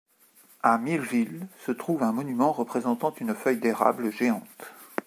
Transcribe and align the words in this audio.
À 0.63 0.79
Millville 0.79 1.47
se 1.63 1.71
trouve 1.71 2.01
un 2.01 2.11
monument 2.11 2.51
représentant 2.53 3.13
une 3.19 3.35
feuille 3.35 3.59
d'érable 3.59 4.11
géante. 4.11 4.73